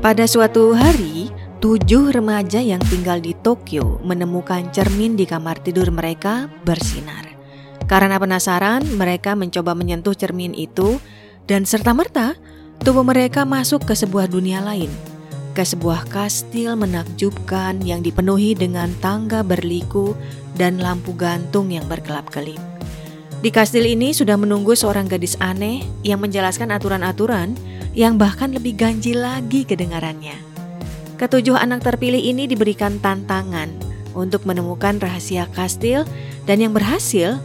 [0.00, 1.28] Pada suatu hari,
[1.60, 7.28] tujuh remaja yang tinggal di Tokyo menemukan cermin di kamar tidur mereka bersinar.
[7.84, 10.96] Karena penasaran, mereka mencoba menyentuh cermin itu
[11.44, 12.32] dan serta-merta
[12.80, 14.88] tubuh mereka masuk ke sebuah dunia lain.
[15.52, 20.16] Ke sebuah kastil menakjubkan yang dipenuhi dengan tangga berliku
[20.56, 22.56] dan lampu gantung yang berkelap-kelip.
[23.44, 27.52] Di kastil ini sudah menunggu seorang gadis aneh yang menjelaskan aturan-aturan
[27.96, 30.36] yang bahkan lebih ganjil lagi kedengarannya.
[31.18, 33.68] Ketujuh anak terpilih ini diberikan tantangan
[34.16, 36.08] untuk menemukan rahasia kastil
[36.48, 37.38] dan yang berhasil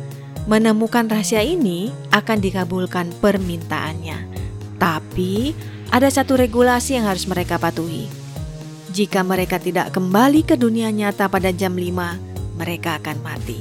[0.46, 4.18] menemukan rahasia ini akan dikabulkan permintaannya.
[4.78, 5.52] Tapi
[5.90, 8.08] ada satu regulasi yang harus mereka patuhi.
[8.96, 13.60] Jika mereka tidak kembali ke dunia nyata pada jam 5, mereka akan mati.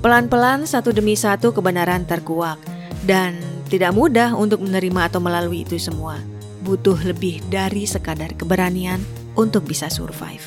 [0.00, 2.58] Pelan-pelan satu demi satu kebenaran terkuak
[3.04, 6.18] dan tidak mudah untuk menerima atau melalui itu semua.
[6.66, 8.98] Butuh lebih dari sekadar keberanian
[9.38, 10.42] untuk bisa survive.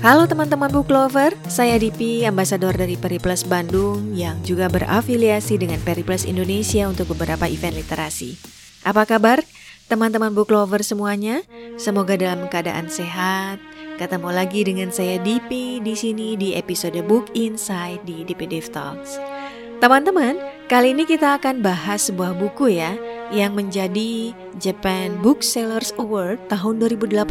[0.00, 6.24] Halo teman-teman book lover, saya Dipi, ambasador dari Periplus Bandung yang juga berafiliasi dengan Periplus
[6.24, 8.40] Indonesia untuk beberapa event literasi.
[8.88, 9.44] Apa kabar
[9.90, 11.44] teman-teman book lover semuanya?
[11.76, 13.58] Semoga dalam keadaan sehat,
[13.98, 19.18] Ketemu lagi dengan saya Dipi di sini di episode Book Insight di Dev Talks.
[19.82, 20.38] Teman-teman,
[20.70, 22.94] kali ini kita akan bahas sebuah buku ya
[23.34, 24.30] yang menjadi
[24.62, 27.26] Japan Booksellers Award tahun 2018.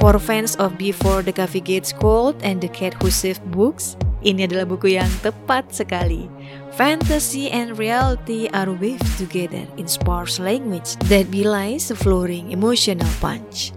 [0.00, 4.48] For fans of Before the Coffee Gets Cold and the Cat Who Saved Books, ini
[4.48, 6.32] adalah buku yang tepat sekali.
[6.80, 13.76] Fantasy and reality are weaved together in sparse language that belies a flooring emotional punch.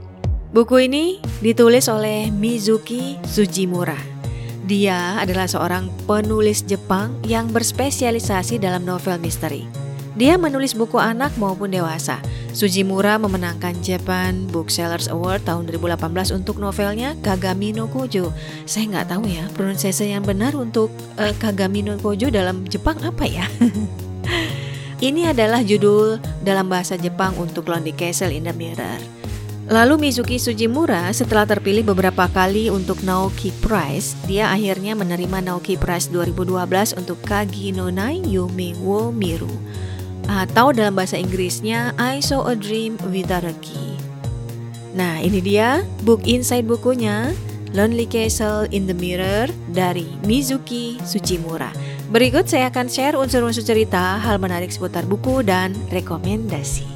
[0.55, 3.99] Buku ini ditulis oleh Mizuki Sujimura.
[4.63, 9.67] Dia adalah seorang penulis Jepang yang berspesialisasi dalam novel misteri.
[10.15, 12.23] Dia menulis buku anak maupun dewasa.
[12.55, 18.31] Sujimura memenangkan Japan Booksellers Award tahun 2018 untuk novelnya Kagami no Kojo.
[18.63, 20.87] Saya nggak tahu ya pronunciasi yang benar untuk
[21.19, 23.43] uh, Kagami no Kojo dalam Jepang apa ya?
[25.03, 29.14] Ini adalah judul dalam bahasa Jepang untuk Lonely Castle in the Mirror.
[29.65, 36.05] Lalu Mizuki Sujimura setelah terpilih beberapa kali untuk Naoki Prize, dia akhirnya menerima Naoki Prize
[36.13, 39.49] 2012 untuk Kagi no Nai Yume wo Miru.
[40.29, 43.97] Atau dalam bahasa Inggrisnya I Saw a Dream Without a Key.
[44.93, 47.33] Nah ini dia book inside bukunya
[47.73, 51.73] Lonely Castle in the Mirror dari Mizuki Sujimura.
[52.13, 56.94] Berikut saya akan share unsur-unsur cerita, hal menarik seputar buku, dan rekomendasi.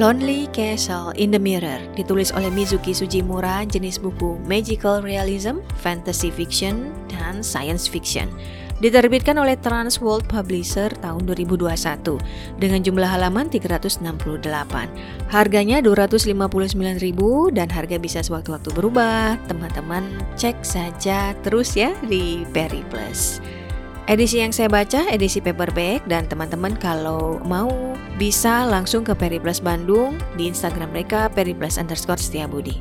[0.00, 6.88] Lonely Castle in the Mirror ditulis oleh Mizuki Sujimura jenis buku Magical Realism, Fantasy Fiction,
[7.12, 8.32] dan Science Fiction.
[8.80, 12.16] Diterbitkan oleh Transworld Publisher tahun 2021
[12.56, 14.00] dengan jumlah halaman 368.
[15.28, 16.48] Harganya 259.000
[17.52, 19.36] dan harga bisa sewaktu-waktu berubah.
[19.52, 23.36] Teman-teman cek saja terus ya di Peri Plus.
[24.08, 27.68] Edisi yang saya baca edisi paperback dan teman-teman kalau mau
[28.16, 32.80] bisa langsung ke Periplus Bandung di Instagram mereka periplus underscore setiabudi.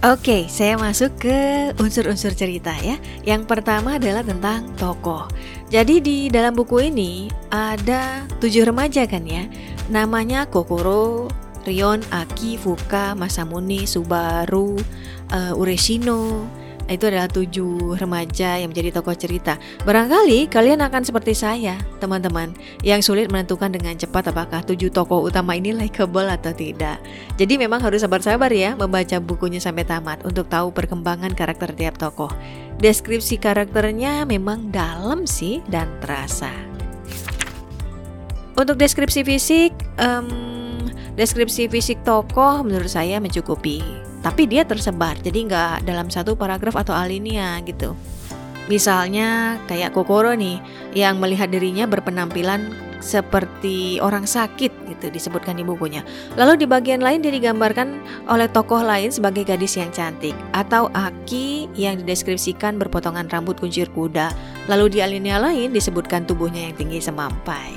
[0.00, 1.38] Oke, saya masuk ke
[1.76, 2.96] unsur-unsur cerita ya.
[3.20, 5.28] Yang pertama adalah tentang tokoh.
[5.68, 9.44] Jadi di dalam buku ini ada tujuh remaja kan ya.
[9.92, 11.28] Namanya Kokoro,
[11.68, 14.80] Rion, Aki, Fuka, Masamune, Subaru,
[15.36, 16.48] uh, Ureshino,
[16.90, 19.54] itu adalah tujuh remaja yang menjadi tokoh cerita.
[19.86, 22.50] Barangkali kalian akan seperti saya, teman-teman,
[22.82, 26.98] yang sulit menentukan dengan cepat apakah tujuh tokoh utama ini likable atau tidak.
[27.38, 32.34] Jadi memang harus sabar-sabar ya membaca bukunya sampai tamat untuk tahu perkembangan karakter tiap tokoh.
[32.82, 36.50] Deskripsi karakternya memang dalam sih dan terasa.
[38.58, 39.72] Untuk deskripsi fisik,
[40.02, 40.26] um,
[41.14, 46.92] deskripsi fisik tokoh menurut saya mencukupi tapi dia tersebar jadi nggak dalam satu paragraf atau
[46.96, 47.96] alinea gitu
[48.70, 50.62] misalnya kayak Kokoro nih
[50.94, 56.04] yang melihat dirinya berpenampilan seperti orang sakit gitu disebutkan di bukunya.
[56.36, 57.96] Lalu di bagian lain dia digambarkan
[58.28, 64.30] oleh tokoh lain sebagai gadis yang cantik atau Aki yang dideskripsikan berpotongan rambut kuncir kuda.
[64.68, 67.74] Lalu di alinea lain disebutkan tubuhnya yang tinggi semampai.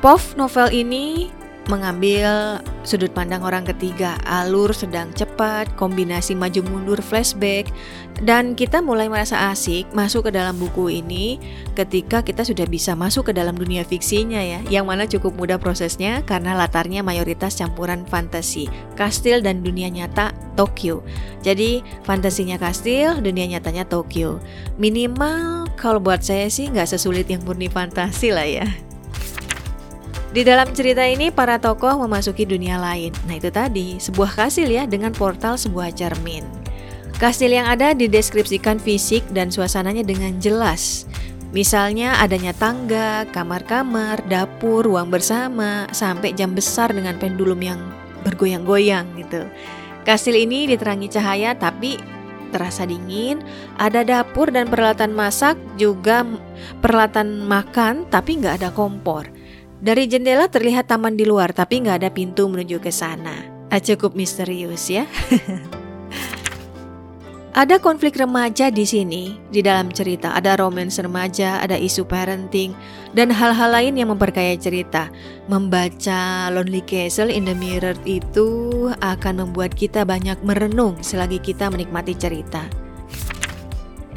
[0.00, 1.28] Pov novel ini
[1.66, 7.74] mengambil sudut pandang orang ketiga, alur sedang cepat, kombinasi maju mundur flashback,
[8.22, 11.42] dan kita mulai merasa asik masuk ke dalam buku ini
[11.74, 16.22] ketika kita sudah bisa masuk ke dalam dunia fiksinya ya, yang mana cukup mudah prosesnya
[16.22, 21.02] karena latarnya mayoritas campuran fantasi, kastil dan dunia nyata Tokyo.
[21.42, 24.38] Jadi fantasinya kastil, dunia nyatanya Tokyo.
[24.78, 28.85] Minimal kalau buat saya sih nggak sesulit yang murni fantasi lah ya.
[30.34, 33.14] Di dalam cerita ini para tokoh memasuki dunia lain.
[33.30, 36.44] Nah itu tadi, sebuah kastil ya dengan portal sebuah cermin.
[37.16, 41.08] Kastil yang ada dideskripsikan fisik dan suasananya dengan jelas.
[41.54, 47.80] Misalnya adanya tangga, kamar-kamar, dapur, ruang bersama, sampai jam besar dengan pendulum yang
[48.26, 49.48] bergoyang-goyang gitu.
[50.04, 51.96] Kastil ini diterangi cahaya tapi
[52.52, 53.40] terasa dingin,
[53.80, 56.26] ada dapur dan peralatan masak, juga
[56.84, 59.35] peralatan makan tapi nggak ada kompor.
[59.86, 63.46] Dari jendela terlihat taman di luar, tapi nggak ada pintu menuju ke sana.
[63.70, 65.06] Ah, cukup misterius ya.
[67.62, 70.34] ada konflik remaja di sini, di dalam cerita.
[70.34, 72.74] Ada romance remaja, ada isu parenting,
[73.14, 75.06] dan hal-hal lain yang memperkaya cerita.
[75.46, 82.18] Membaca Lonely Castle in the Mirror itu akan membuat kita banyak merenung selagi kita menikmati
[82.18, 82.66] cerita.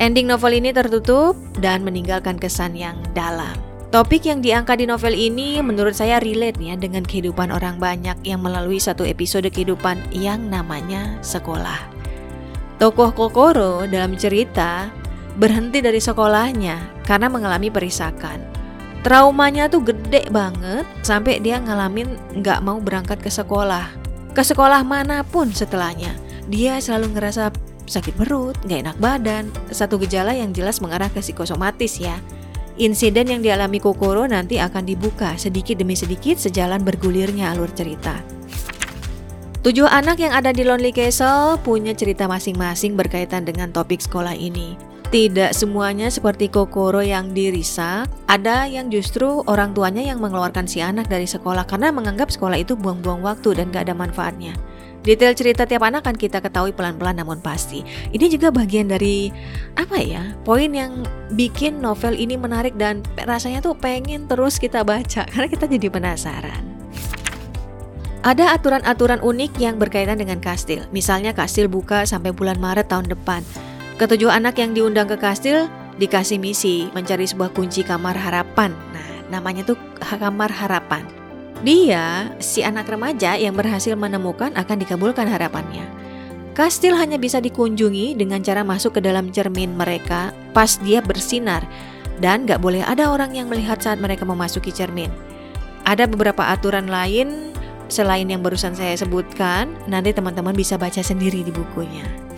[0.01, 3.68] Ending novel ini tertutup dan meninggalkan kesan yang dalam.
[3.89, 8.37] Topik yang diangkat di novel ini menurut saya relate ya dengan kehidupan orang banyak yang
[8.37, 11.89] melalui satu episode kehidupan yang namanya sekolah.
[12.77, 14.93] Tokoh Kokoro dalam cerita
[15.41, 18.37] berhenti dari sekolahnya karena mengalami perisakan.
[19.01, 22.13] Traumanya tuh gede banget sampai dia ngalamin
[22.45, 23.89] nggak mau berangkat ke sekolah.
[24.37, 26.13] Ke sekolah mana pun setelahnya,
[26.45, 27.49] dia selalu ngerasa
[27.89, 32.21] sakit perut, nggak enak badan, satu gejala yang jelas mengarah ke psikosomatis ya.
[32.79, 38.23] Insiden yang dialami Kokoro nanti akan dibuka sedikit demi sedikit sejalan bergulirnya alur cerita.
[39.59, 44.79] Tujuh anak yang ada di Lonely Castle punya cerita masing-masing berkaitan dengan topik sekolah ini.
[45.11, 51.11] Tidak semuanya seperti Kokoro yang dirisak, ada yang justru orang tuanya yang mengeluarkan si anak
[51.11, 54.55] dari sekolah karena menganggap sekolah itu buang-buang waktu dan gak ada manfaatnya.
[54.99, 57.87] Detail cerita tiap anak akan kita ketahui pelan-pelan namun pasti.
[58.11, 59.31] Ini juga bagian dari
[59.79, 60.35] apa ya?
[60.43, 65.65] Poin yang bikin novel ini menarik dan rasanya tuh pengen terus kita baca karena kita
[65.71, 66.63] jadi penasaran.
[68.19, 70.83] Ada aturan-aturan unik yang berkaitan dengan kastil.
[70.91, 73.39] Misalnya kastil buka sampai bulan Maret tahun depan.
[73.95, 78.75] Ketujuh anak yang diundang ke kastil dikasih misi mencari sebuah kunci kamar harapan.
[78.91, 81.18] Nah, namanya tuh kamar harapan.
[81.59, 85.83] Dia, si anak remaja yang berhasil menemukan akan dikabulkan harapannya.
[86.55, 91.63] Kastil hanya bisa dikunjungi dengan cara masuk ke dalam cermin mereka pas dia bersinar
[92.19, 95.11] dan gak boleh ada orang yang melihat saat mereka memasuki cermin.
[95.87, 97.55] Ada beberapa aturan lain
[97.91, 102.28] selain yang barusan saya sebutkan, nanti teman-teman bisa baca sendiri di bukunya.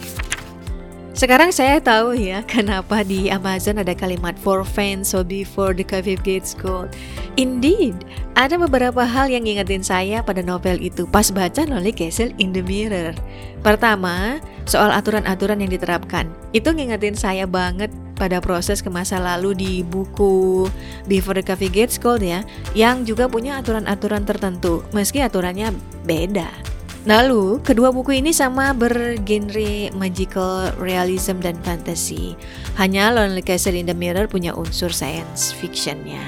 [1.22, 6.18] Sekarang saya tahu ya kenapa di Amazon ada kalimat for fans so before the coffee
[6.18, 6.90] gets cold.
[7.38, 7.94] Indeed,
[8.34, 12.66] ada beberapa hal yang ngingetin saya pada novel itu pas baca Lonely Castle in the
[12.66, 13.14] Mirror.
[13.62, 16.26] Pertama, soal aturan-aturan yang diterapkan.
[16.58, 20.66] Itu ngingetin saya banget pada proses ke masa lalu di buku
[21.06, 22.42] Before the Coffee Gets Cold ya,
[22.74, 25.70] yang juga punya aturan-aturan tertentu, meski aturannya
[26.02, 26.71] beda.
[27.10, 32.38] Lalu, kedua buku ini sama bergenre magical realism dan fantasy.
[32.78, 36.22] Hanya Lonely Castle in the Mirror punya unsur science fictionnya.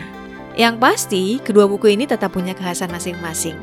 [0.57, 3.53] Yang pasti, kedua buku ini tetap punya kekhasan masing-masing.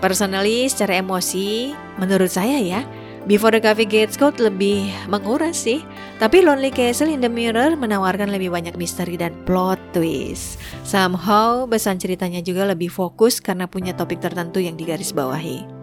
[0.00, 2.80] Personally, secara emosi, menurut saya ya,
[3.26, 5.82] Before the Coffee Gets Cold lebih menguras sih.
[6.22, 10.62] Tapi Lonely Castle in the Mirror menawarkan lebih banyak misteri dan plot twist.
[10.86, 15.75] Somehow, besan ceritanya juga lebih fokus karena punya topik tertentu yang digarisbawahi.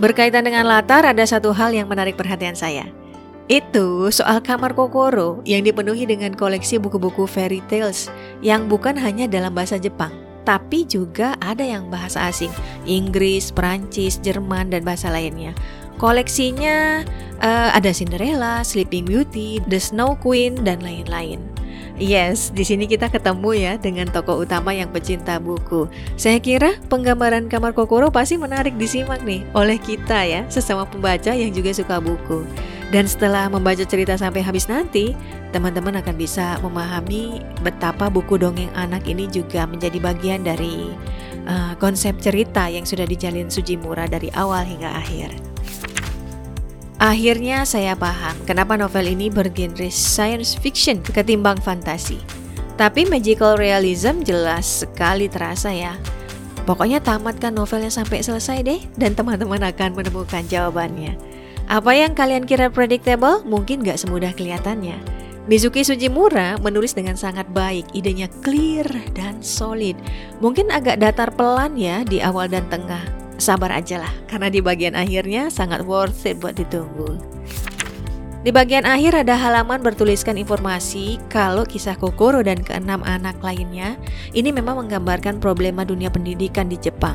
[0.00, 2.88] Berkaitan dengan latar, ada satu hal yang menarik perhatian saya.
[3.50, 8.08] Itu soal kamar Kokoro yang dipenuhi dengan koleksi buku-buku fairy tales
[8.40, 10.14] yang bukan hanya dalam bahasa Jepang,
[10.48, 12.48] tapi juga ada yang bahasa asing,
[12.88, 15.52] Inggris, Perancis, Jerman, dan bahasa lainnya.
[16.00, 17.04] Koleksinya
[17.44, 21.51] uh, ada Cinderella, Sleeping Beauty, The Snow Queen, dan lain-lain.
[22.02, 25.86] Yes, di sini kita ketemu ya dengan tokoh utama yang pecinta buku.
[26.18, 31.54] Saya kira penggambaran kamar Kokoro pasti menarik disimak nih oleh kita ya, sesama pembaca yang
[31.54, 32.42] juga suka buku.
[32.90, 35.14] Dan setelah membaca cerita sampai habis nanti,
[35.54, 40.90] teman-teman akan bisa memahami betapa buku dongeng anak ini juga menjadi bagian dari
[41.46, 45.51] uh, konsep cerita yang sudah dijalin Sujimura dari awal hingga akhir.
[47.02, 52.22] Akhirnya saya paham kenapa novel ini bergenre science fiction ketimbang fantasi.
[52.78, 55.98] Tapi magical realism jelas sekali terasa ya.
[56.62, 61.18] Pokoknya tamatkan novelnya sampai selesai deh dan teman-teman akan menemukan jawabannya.
[61.66, 64.94] Apa yang kalian kira predictable mungkin gak semudah kelihatannya.
[65.50, 69.98] Mizuki Sujimura menulis dengan sangat baik, idenya clear dan solid.
[70.38, 73.21] Mungkin agak datar pelan ya di awal dan tengah.
[73.40, 77.16] Sabar aja lah, karena di bagian akhirnya sangat worth it buat ditunggu.
[78.42, 83.94] Di bagian akhir ada halaman bertuliskan informasi kalau kisah Kokoro dan keenam anak lainnya
[84.34, 87.14] ini memang menggambarkan problema dunia pendidikan di Jepang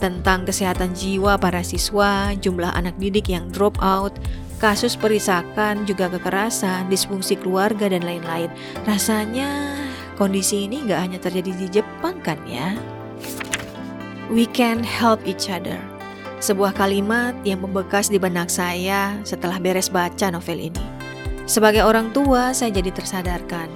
[0.00, 4.12] tentang kesehatan jiwa para siswa, jumlah anak didik yang drop out,
[4.60, 8.52] kasus perisakan, juga kekerasan, disfungsi keluarga, dan lain-lain.
[8.84, 9.76] Rasanya
[10.20, 12.76] kondisi ini nggak hanya terjadi di Jepang kan ya?
[14.30, 15.74] We can help each other.
[16.38, 20.86] Sebuah kalimat yang membekas di benak saya setelah beres baca novel ini.
[21.50, 23.66] Sebagai orang tua, saya jadi tersadarkan.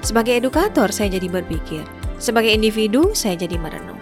[0.00, 1.84] Sebagai edukator, saya jadi berpikir.
[2.16, 4.00] Sebagai individu, saya jadi merenung.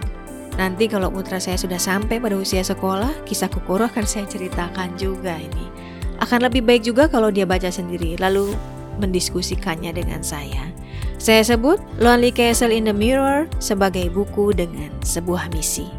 [0.55, 5.35] Nanti kalau putra saya sudah sampai pada usia sekolah, kisah Kokoro akan saya ceritakan juga
[5.35, 5.67] ini.
[6.23, 8.55] Akan lebih baik juga kalau dia baca sendiri, lalu
[8.97, 10.69] mendiskusikannya dengan saya.
[11.17, 15.89] Saya sebut Lonely Castle in the Mirror sebagai buku dengan sebuah misi.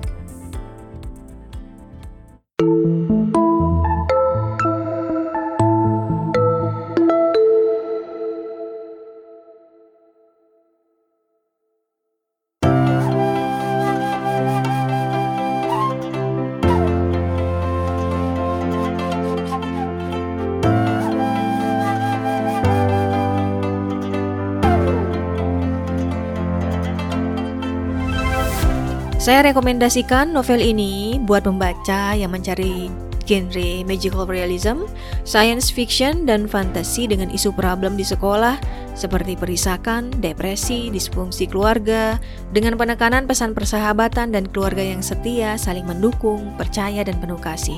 [29.29, 32.89] Saya rekomendasikan novel ini buat pembaca yang mencari
[33.29, 34.89] genre magical realism,
[35.29, 38.57] science fiction, dan fantasi dengan isu problem di sekolah
[38.97, 42.17] seperti perisakan, depresi, disfungsi keluarga,
[42.57, 47.77] dengan penekanan pesan persahabatan dan keluarga yang setia, saling mendukung, percaya, dan penuh kasih.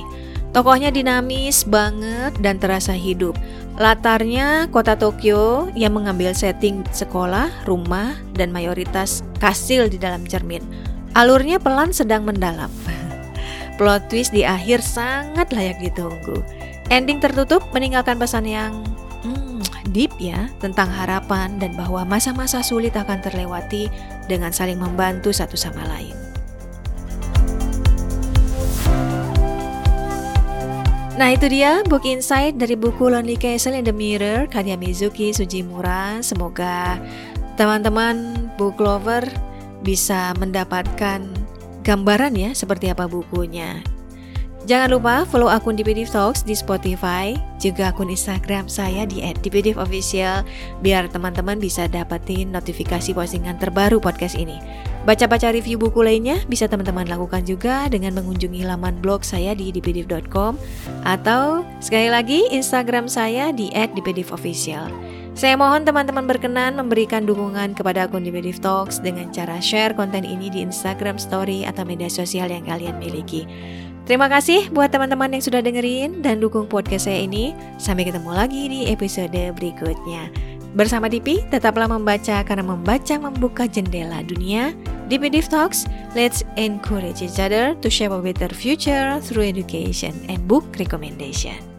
[0.55, 3.35] Tokohnya dinamis banget dan terasa hidup.
[3.75, 10.90] Latarnya kota Tokyo yang mengambil setting sekolah, rumah, dan mayoritas kastil di dalam cermin.
[11.11, 12.71] Alurnya pelan sedang mendalam.
[13.77, 16.39] Plot twist di akhir sangat layak ditunggu.
[16.87, 18.79] Ending tertutup meninggalkan pesan yang
[19.27, 19.59] hmm,
[19.91, 23.91] deep ya tentang harapan dan bahwa masa-masa sulit akan terlewati
[24.31, 26.15] dengan saling membantu satu sama lain.
[31.19, 36.23] Nah itu dia book insight dari buku Lonely Castle in the Mirror karya Mizuki Sujimura.
[36.23, 36.97] Semoga
[37.59, 39.50] teman-teman book lover
[39.81, 41.25] bisa mendapatkan
[41.81, 43.81] gambaran ya seperti apa bukunya.
[44.69, 50.45] Jangan lupa follow akun DPDIV Talks di Spotify, juga akun Instagram saya di @dpdivofficial
[50.85, 54.61] biar teman-teman bisa dapetin notifikasi postingan terbaru podcast ini.
[55.01, 60.61] Baca-baca review buku lainnya bisa teman-teman lakukan juga dengan mengunjungi laman blog saya di dpdiv.com
[61.09, 65.10] atau sekali lagi Instagram saya di @dpdivofficial.
[65.31, 70.51] Saya mohon teman-teman berkenan memberikan dukungan kepada akun Dipedif Talks dengan cara share konten ini
[70.51, 73.47] di Instagram Story atau media sosial yang kalian miliki.
[74.03, 77.55] Terima kasih buat teman-teman yang sudah dengerin dan dukung podcast saya ini.
[77.79, 80.27] Sampai ketemu lagi di episode berikutnya.
[80.75, 84.75] Bersama Dipi, tetaplah membaca karena membaca membuka jendela dunia.
[85.07, 90.43] Dipi Div Talks, let's encourage each other to shape a better future through education and
[90.43, 91.70] book recommendation.